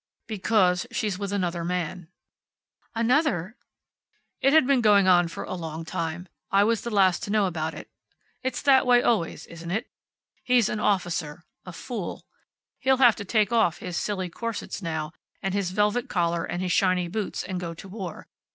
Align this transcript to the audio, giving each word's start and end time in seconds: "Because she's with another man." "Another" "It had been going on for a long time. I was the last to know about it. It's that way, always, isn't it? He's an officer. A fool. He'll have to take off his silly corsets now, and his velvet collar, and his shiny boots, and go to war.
"Because 0.25 0.87
she's 0.91 1.19
with 1.19 1.31
another 1.31 1.63
man." 1.63 2.07
"Another" 2.95 3.55
"It 4.41 4.51
had 4.51 4.65
been 4.65 4.81
going 4.81 5.07
on 5.07 5.27
for 5.27 5.43
a 5.43 5.53
long 5.53 5.85
time. 5.85 6.27
I 6.49 6.63
was 6.63 6.81
the 6.81 6.89
last 6.89 7.21
to 7.21 7.29
know 7.29 7.45
about 7.45 7.75
it. 7.75 7.87
It's 8.41 8.63
that 8.63 8.87
way, 8.87 9.03
always, 9.03 9.45
isn't 9.45 9.69
it? 9.69 9.91
He's 10.43 10.69
an 10.69 10.79
officer. 10.79 11.43
A 11.67 11.71
fool. 11.71 12.25
He'll 12.79 12.97
have 12.97 13.15
to 13.17 13.25
take 13.25 13.51
off 13.53 13.77
his 13.77 13.95
silly 13.95 14.27
corsets 14.27 14.81
now, 14.81 15.11
and 15.39 15.53
his 15.53 15.69
velvet 15.69 16.09
collar, 16.09 16.45
and 16.45 16.63
his 16.63 16.71
shiny 16.71 17.07
boots, 17.07 17.43
and 17.43 17.59
go 17.59 17.75
to 17.75 17.87
war. 17.87 18.27